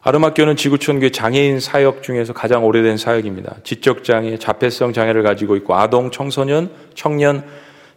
[0.03, 3.57] 아름학교는 지구촌교회 장애인 사역 중에서 가장 오래된 사역입니다.
[3.65, 7.43] 지적장애, 자폐성 장애를 가지고 있고 아동, 청소년, 청년,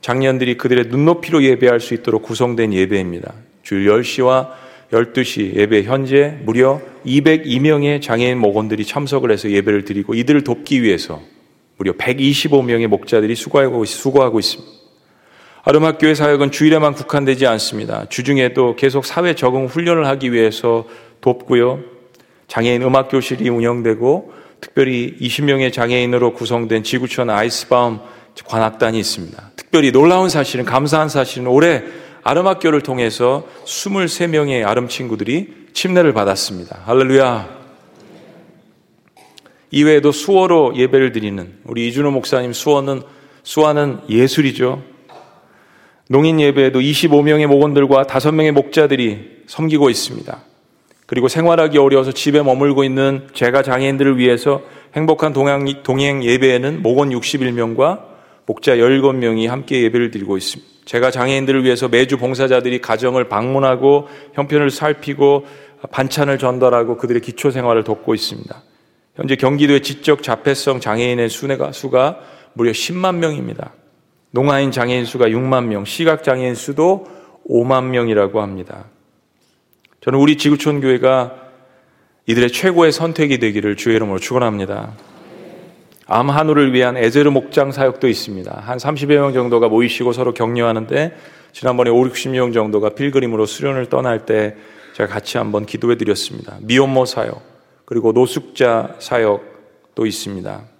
[0.01, 3.33] 장년들이 그들의 눈높이로 예배할 수 있도록 구성된 예배입니다.
[3.61, 4.47] 주일 10시와
[4.91, 11.21] 12시 예배 현재 무려 202명의 장애인 목원들이 참석을 해서 예배를 드리고 이들을 돕기 위해서
[11.77, 14.76] 무려 125명의 목자들이 수고하고 있습니다.
[15.67, 18.05] 아름학교의 사역은 주일에만 국한되지 않습니다.
[18.07, 20.85] 주중에도 계속 사회 적응 훈련을 하기 위해서
[21.19, 21.81] 돕고요.
[22.47, 27.99] 장애인 음악교실이 운영되고 특별히 20명의 장애인으로 구성된 지구촌 아이스바움
[28.45, 29.51] 관악단이 있습니다.
[29.57, 31.83] 특별히 놀라운 사실은 감사한 사실은 올해
[32.23, 36.83] 아름학교를 통해서 23명의 아름 친구들이 침례를 받았습니다.
[36.85, 37.57] 할렐루야.
[39.71, 43.01] 이외에도 수어로 예배를 드리는 우리 이준호 목사님 수어는
[43.43, 44.95] 수화는 예술이죠.
[46.09, 50.41] 농인 예배에도 25명의 목원들과 5명의 목자들이 섬기고 있습니다.
[51.05, 54.61] 그리고 생활하기 어려워서 집에 머물고 있는 제가 장애인들을 위해서
[54.93, 58.01] 행복한 동행, 예배에는 목원 61명과
[58.45, 60.71] 목자 17명이 함께 예배를 드리고 있습니다.
[60.85, 65.45] 제가 장애인들을 위해서 매주 봉사자들이 가정을 방문하고 형편을 살피고
[65.91, 68.63] 반찬을 전달하고 그들의 기초 생활을 돕고 있습니다.
[69.15, 72.19] 현재 경기도의 지적 자폐성 장애인의 수가, 수가
[72.53, 73.73] 무려 10만 명입니다.
[74.31, 77.07] 농아인 장애인 수가 6만 명, 시각 장애인 수도
[77.49, 78.85] 5만 명이라고 합니다.
[80.01, 81.35] 저는 우리 지구촌 교회가
[82.25, 84.93] 이들의 최고의 선택이 되기를 주의 이름으로 축원합니다.
[86.07, 88.63] 암 한우를 위한 에제르 목장 사역도 있습니다.
[88.65, 91.15] 한 30여 명 정도가 모이시고 서로 격려하는데
[91.51, 94.55] 지난번에 5, 60명 정도가 필그림으로 수련을 떠날 때
[94.93, 96.57] 제가 같이 한번 기도해 드렸습니다.
[96.61, 97.41] 미혼모 사역,
[97.85, 100.76] 그리고 노숙자 사역도 있습니다.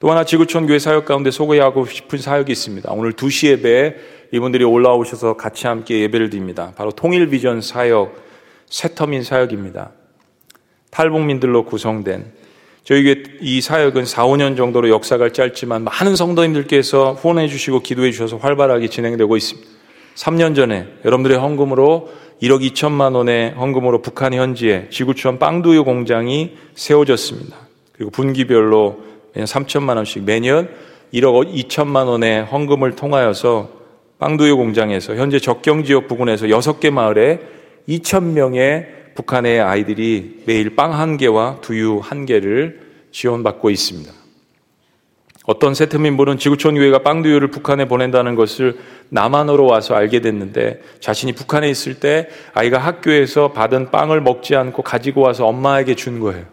[0.00, 2.90] 또 하나 지구촌 교회 사역 가운데 소개하고 싶은 사역이 있습니다.
[2.90, 3.96] 오늘 2시 예배에
[4.32, 6.72] 이분들이 올라오셔서 같이 함께 예배를 드립니다.
[6.74, 8.16] 바로 통일 비전 사역,
[8.64, 9.90] 세터민 사역입니다.
[10.90, 12.32] 탈북민들로 구성된
[12.82, 18.88] 저희 이 사역은 4, 5년 정도로 역사가 짧지만 많은 성도님들께서 후원해 주시고 기도해 주셔서 활발하게
[18.88, 19.68] 진행되고 있습니다.
[20.14, 22.10] 3년 전에 여러분들의 헌금으로
[22.40, 27.54] 1억 2천만 원의 헌금으로 북한 현지에 지구촌 빵두유 공장이 세워졌습니다.
[27.92, 30.68] 그리고 분기별로 3천만 원씩 매년
[31.12, 33.70] 1억 2천만 원의 헌금을 통하여서
[34.18, 37.40] 빵두유 공장에서 현재 적경 지역 부근에서 6개 마을에
[37.88, 42.80] 2천 명의 북한의 아이들이 매일 빵 한 개와 두유 한 개를
[43.12, 44.12] 지원받고 있습니다.
[45.46, 51.98] 어떤 세트민분은 지구촌 교회가 빵두유를 북한에 보낸다는 것을 남한으로 와서 알게 됐는데 자신이 북한에 있을
[51.98, 56.44] 때 아이가 학교에서 받은 빵을 먹지 않고 가지고 와서 엄마에게 준 거예요.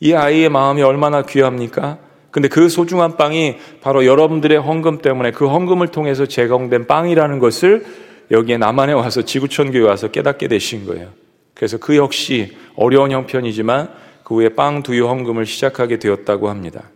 [0.00, 1.98] 이 아이의 마음이 얼마나 귀합니까?
[2.30, 7.86] 근데 그 소중한 빵이 바로 여러분들의 헌금 때문에 그 헌금을 통해서 제공된 빵이라는 것을
[8.30, 11.08] 여기에 남한에 와서 지구촌 교회 와서 깨닫게 되신 거예요.
[11.54, 13.88] 그래서 그 역시 어려운 형편이지만
[14.24, 16.90] 그 후에 빵 두유 헌금을 시작하게 되었다고 합니다.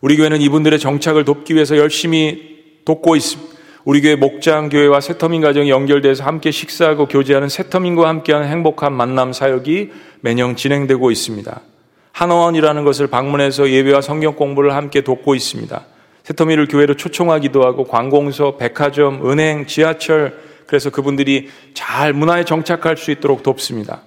[0.00, 3.54] 우리 교회는 이분들의 정착을 돕기 위해서 열심히 돕고 있습니다.
[3.84, 9.90] 우리 교회 목장 교회와 세터민 가정이 연결돼서 함께 식사하고 교제하는 세터민과 함께하는 행복한 만남 사역이
[10.22, 11.60] 매년 진행되고 있습니다.
[12.14, 15.84] 한어원이라는 것을 방문해서 예배와 성경 공부를 함께 돕고 있습니다.
[16.22, 23.42] 세터민을 교회로 초청하기도 하고 관공서, 백화점, 은행, 지하철, 그래서 그분들이 잘 문화에 정착할 수 있도록
[23.42, 24.02] 돕습니다.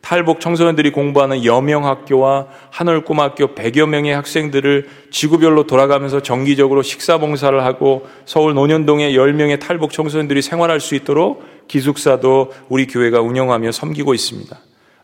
[0.00, 9.10] 탈북 청소년들이 공부하는 여명학교와 한월꿈학교 100여 명의 학생들을 지구별로 돌아가면서 정기적으로 식사봉사를 하고 서울 논현동에
[9.12, 14.56] 10명의 탈북 청소년들이 생활할 수 있도록 기숙사도 우리 교회가 운영하며 섬기고 있습니다.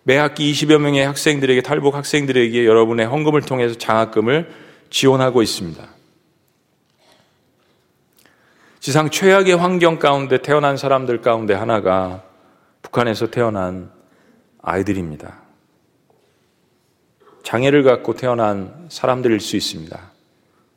[0.06, 4.50] 매 학기 20여 명의 학생들에게 탈북 학생들에게 여러분의 헌금을 통해서 장학금을
[4.90, 5.82] 지원하고 있습니다.
[8.80, 12.22] 지상 최악의 환경 가운데 태어난 사람들 가운데 하나가
[12.82, 13.90] 북한에서 태어난
[14.60, 15.40] 아이들입니다.
[17.42, 20.12] 장애를 갖고 태어난 사람들일 수 있습니다.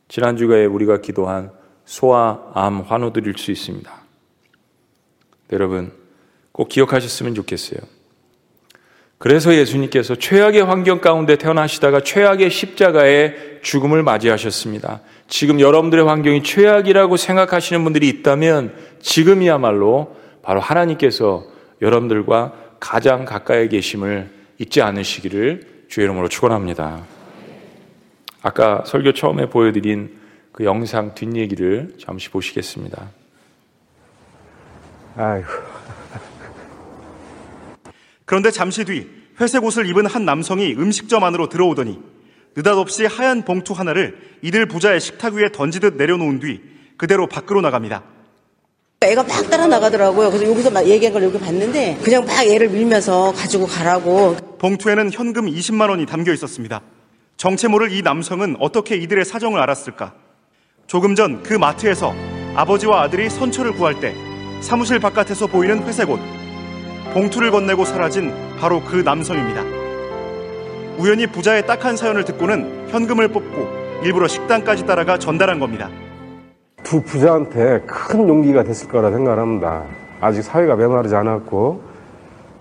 [0.07, 1.51] 지난주에 우리가 기도한
[1.83, 3.91] 소아, 암, 환우들일 수 있습니다.
[5.51, 5.91] 여러분,
[6.53, 7.96] 꼭 기억하셨으면 좋겠어요.
[9.17, 15.01] 그래서 예수님께서 최악의 환경 가운데 태어나시다가 최악의 십자가의 죽음을 맞이하셨습니다.
[15.27, 21.45] 지금 여러분들의 환경이 최악이라고 생각하시는 분들이 있다면 지금이야말로 바로 하나님께서
[21.81, 27.03] 여러분들과 가장 가까이 계심을 잊지 않으시기를 주의 이름으로 축원합니다.
[28.41, 30.15] 아까 설교 처음에 보여드린
[30.51, 33.09] 그 영상 뒷얘기를 잠시 보시겠습니다.
[35.15, 35.47] 아이고.
[38.27, 39.07] 그런데 잠시 뒤
[39.39, 41.97] 회색 옷을 입은 한 남성이 음식점 안으로 들어오더니
[42.57, 46.61] 느닷없이 하얀 봉투 하나를 이들 부자의 식탁 위에 던지듯 내려놓은 뒤
[46.97, 48.03] 그대로 밖으로 나갑니다.
[49.01, 50.29] 애가 막 따라 나가더라고요.
[50.29, 54.35] 그래서 여기서 막 얘기한 걸 여기 봤는데 그냥 막 애를 밀면서 가지고 가라고.
[54.59, 56.81] 봉투에는 현금 20만 원이 담겨 있었습니다.
[57.37, 60.13] 정체 모를 이 남성은 어떻게 이들의 사정을 알았을까?
[60.87, 62.13] 조금 전 그 마트에서
[62.55, 64.13] 아버지와 아들이 선처를 구할 때
[64.61, 66.19] 사무실 바깥에서 보이는 회색 옷,
[67.17, 69.63] 봉투를 건네고 사라진 바로 그 남성입니다.
[70.99, 75.89] 우연히 부자의 딱한 사연을 듣고는 현금을 뽑고 일부러 식당까지 따라가 전달한 겁니다.
[76.83, 79.83] 두 부자한테 큰 용기가 됐을 거라 생각합니다.
[80.21, 81.83] 아직 사회가 메마르지 않았고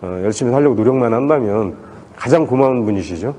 [0.00, 1.76] 어, 열심히 살려고 노력만 한다면
[2.16, 3.36] 가장 고마운 분이시죠.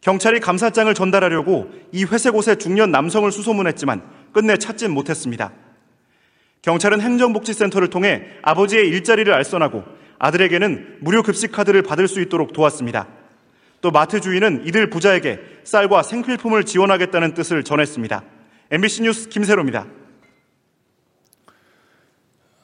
[0.00, 4.00] 경찰이 감사장을 전달하려고 이 회색 옷의 중년 남성을 수소문했지만
[4.32, 5.52] 끝내 찾진 못했습니다.
[6.62, 13.08] 경찰은 행정복지센터를 통해 아버지의 일자리를 알선하고 아들에게는 무료 급식 카드를 받을 수 있도록 도왔습니다.
[13.80, 18.22] 또 마트 주인은 이들 부자에게 쌀과 생필품을 지원하겠다는 뜻을 전했습니다.
[18.70, 19.86] MBC 뉴스 김세로입니다.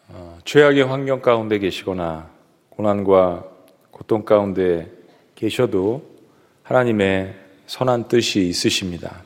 [0.09, 2.29] 어, 최악의 환경 가운데 계시거나
[2.69, 3.45] 고난과
[3.91, 4.93] 고통 가운데
[5.35, 6.07] 계셔도
[6.63, 7.35] 하나님의
[7.67, 9.23] 선한 뜻이 있으십니다.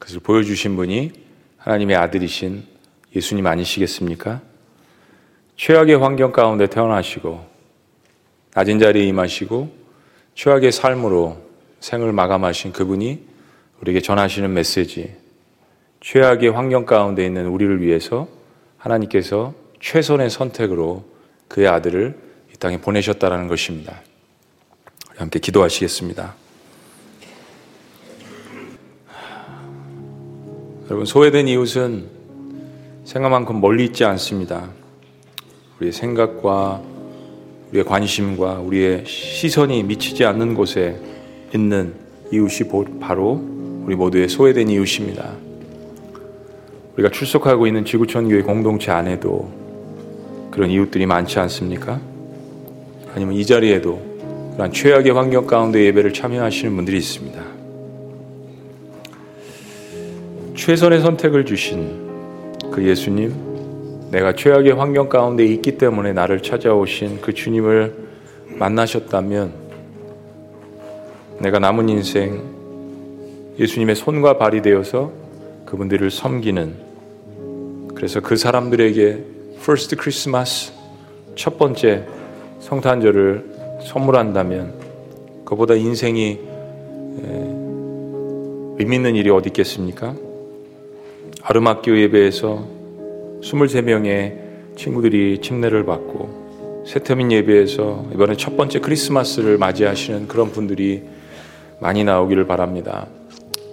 [0.00, 1.12] 그것을 보여주신 분이
[1.58, 2.64] 하나님의 아들이신
[3.14, 4.40] 예수님 아니시겠습니까?
[5.56, 7.51] 최악의 환경 가운데 태어나시고
[8.54, 9.70] 낮은 자리에 임하시고
[10.34, 11.38] 최악의 삶으로
[11.80, 13.26] 생을 마감하신 그분이
[13.80, 15.14] 우리에게 전하시는 메시지
[16.00, 18.28] 최악의 환경 가운데 있는 우리를 위해서
[18.76, 21.04] 하나님께서 최선의 선택으로
[21.48, 22.18] 그의 아들을
[22.52, 24.02] 이 땅에 보내셨다라는 것입니다.
[25.16, 26.34] 함께 기도하시겠습니다.
[30.86, 32.08] 여러분 소외된 이웃은
[33.04, 34.70] 생각만큼 멀리 있지 않습니다.
[35.78, 36.91] 우리의 생각과
[37.72, 41.00] 우리의 관심과 우리의 시선이 미치지 않는 곳에
[41.54, 41.94] 있는
[42.30, 42.68] 이웃이
[43.00, 43.42] 바로
[43.84, 45.32] 우리 모두의 소외된 이웃입니다.
[46.94, 49.50] 우리가 출석하고 있는 지구촌 교회 공동체 안에도
[50.50, 51.98] 그런 이웃들이 많지 않습니까?
[53.14, 54.00] 아니면 이 자리에도
[54.56, 57.42] 그런 최악의 환경 가운데 예배를 참여하시는 분들이 있습니다.
[60.54, 62.10] 최선의 선택을 주신
[62.70, 63.51] 그 예수님,
[64.12, 67.94] 내가 최악의 환경 가운데 있기 때문에 나를 찾아오신 그 주님을
[68.58, 69.54] 만나셨다면
[71.38, 72.42] 내가 남은 인생
[73.58, 75.10] 예수님의 손과 발이 되어서
[75.64, 76.74] 그분들을 섬기는
[77.94, 79.24] 그래서 그 사람들에게
[79.56, 80.72] First Christmas
[81.34, 82.06] 첫 번째
[82.60, 84.74] 성탄절을 선물한다면
[85.46, 86.38] 그보다 인생이
[88.76, 90.14] 의미 있는 일이 어디 있겠습니까?
[91.40, 92.81] 아름학교 예배에서
[93.42, 94.34] 23명의
[94.76, 101.02] 친구들이 침례를 받고 세터민 예배에서 이번에 첫 번째 크리스마스를 맞이하시는 그런 분들이
[101.80, 103.06] 많이 나오기를 바랍니다.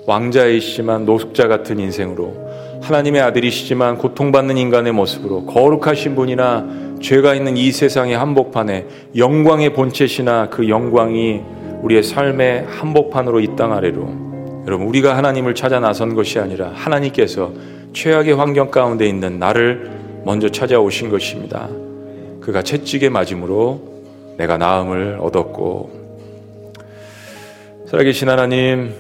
[0.07, 2.49] 왕자이시지만 노숙자 같은 인생으로
[2.82, 10.67] 하나님의 아들이시지만 고통받는 인간의 모습으로 거룩하신 분이나 죄가 있는 이 세상의 한복판에 영광의 본체시나 그
[10.70, 11.41] 영광이
[11.84, 17.51] 우리의 삶의 한복판으로 이 땅 아래로 여러분 우리가 하나님을 찾아 나선 것이 아니라 하나님께서
[17.94, 19.92] 최악의 환경 가운데 있는 나를
[20.26, 21.70] 먼저 찾아오신 것입니다.
[22.42, 23.82] 그가 채찍에 맞음으로
[24.38, 26.00] 내가 나음을 얻었고
[27.88, 28.94] 살아계신 하나님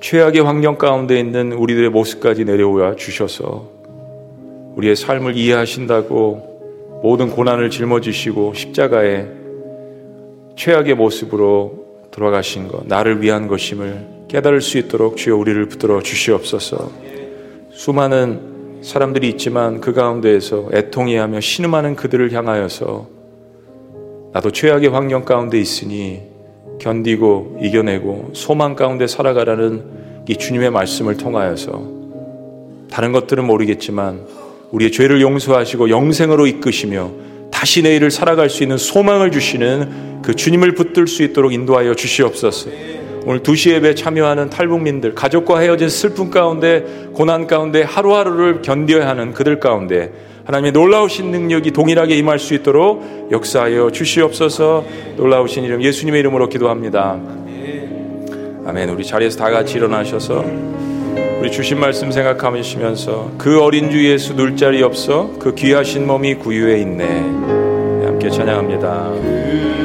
[0.00, 3.68] 최악의 환경 가운데 있는 우리들의 모습까지 내려와 주셔서
[4.76, 9.26] 우리의 삶을 이해하신다고 모든 고난을 짊어지시고 십자가에
[10.56, 16.90] 최악의 모습으로 돌아가신 것, 나를 위한 것임을 깨달을 수 있도록 주여 우리를 붙들어 주시옵소서.
[17.76, 23.06] 수많은 사람들이 있지만 그 가운데에서 애통해하며 신음하는 그들을 향하여서
[24.32, 26.22] 나도 최악의 환경 가운데 있으니
[26.80, 31.96] 견디고 이겨내고 소망 가운데 살아가라는 이 주님의 말씀을 통하여서
[32.90, 34.26] 다른 것들은 모르겠지만
[34.72, 37.10] 우리의 죄를 용서하시고 영생으로 이끄시며
[37.52, 42.70] 다시 내일을 살아갈 수 있는 소망을 주시는 그 주님을 붙들 수 있도록 인도하여 주시옵소서.
[43.28, 49.58] 오늘 두시 예배 참여하는 탈북민들, 가족과 헤어진 슬픔 가운데, 고난 가운데 하루하루를 견뎌야 하는 그들
[49.58, 50.12] 가운데
[50.44, 54.84] 하나님의 놀라우신 능력이 동일하게 임할 수 있도록 역사하여 주시옵소서
[55.16, 57.18] 놀라우신 이름 예수님의 이름으로 기도합니다.
[58.64, 58.90] 아멘.
[58.90, 60.44] 우리 자리에서 다 같이 일어나셔서
[61.40, 66.78] 우리 주신 말씀 생각하시면서 그 어린 주 예수 눌 자리 없어 그 귀하신 몸이 구유에
[66.78, 67.06] 있네.
[67.06, 69.75] 네, 함께 찬양합니다.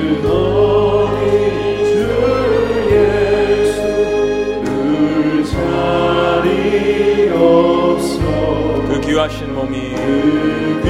[8.88, 10.82] 그 귀하신 몸이 그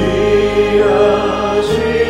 [0.78, 2.01] 귀하신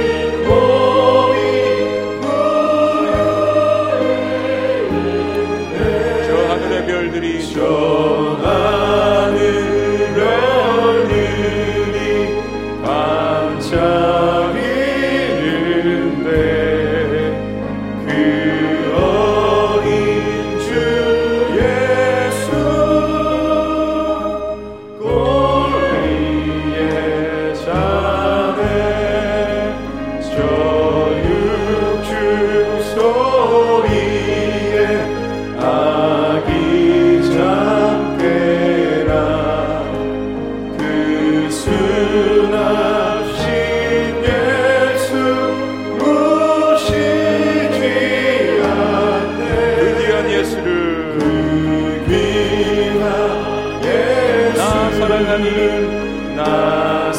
[55.42, 57.16] 나는 나사라하리.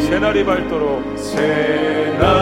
[0.00, 2.35] 새날이 밝도록 새날.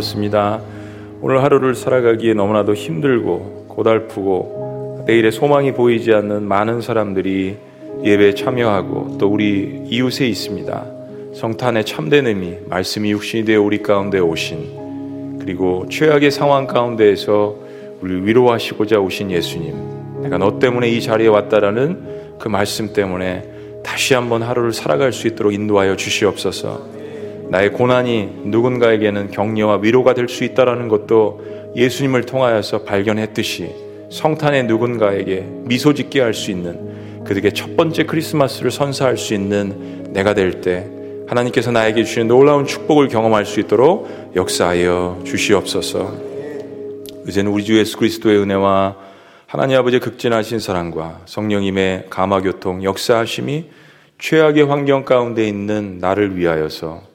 [0.00, 0.62] 그렇습니다.
[1.20, 7.56] 오늘 하루를 살아가기에 너무나도 힘들고 고달프고 내일의 소망이 보이지 않는 많은 사람들이
[8.02, 10.86] 예배에 참여하고 또 우리 이웃에 있습니다.
[11.34, 17.56] 성탄의 참된 의미, 말씀이 육신이 되어 우리 가운데 오신 그리고 최악의 상황 가운데에서
[18.00, 20.22] 우리 위로하시고자 오신 예수님.
[20.22, 25.52] 내가 너 때문에 이 자리에 왔다라는 그 말씀 때문에 다시 한번 하루를 살아갈 수 있도록
[25.52, 26.99] 인도하여 주시옵소서.
[27.50, 33.70] 나의 고난이 누군가에게는 격려와 위로가 될 수 있다라는 것도 예수님을 통하여서 발견했듯이
[34.10, 40.34] 성탄의 누군가에게 미소 짓게 할 수 있는 그들에게 첫 번째 크리스마스를 선사할 수 있는 내가
[40.34, 40.86] 될 때
[41.28, 46.12] 하나님께서 나에게 주시는 놀라운 축복을 경험할 수 있도록 역사하여 주시옵소서.
[47.28, 48.96] 이제는 우리 주 예수 그리스도의 은혜와
[49.46, 53.66] 하나님 아버지의 극진하신 사랑과 성령님의 감화 교통 역사하심이
[54.18, 57.09] 최악의 환경 가운데 있는 나를 위하여서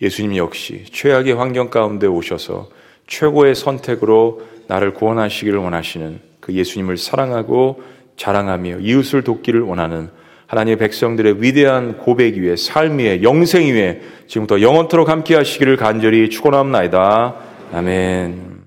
[0.00, 2.68] 예수님 역시 최악의 환경 가운데 오셔서
[3.06, 7.82] 최고의 선택으로 나를 구원하시기를 원하시는 그 예수님을 사랑하고
[8.16, 10.10] 자랑하며 이웃을 돕기를 원하는
[10.46, 17.36] 하나님의 백성들의 위대한 고백 위에 삶 위에 영생 위에 지금부터 영원토록 함께 하시기를 간절히 축원합니다.
[17.72, 18.57] 아멘.